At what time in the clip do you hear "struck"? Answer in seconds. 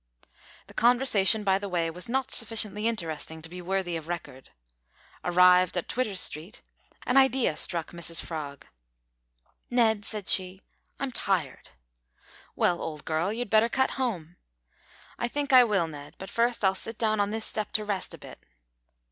7.55-7.91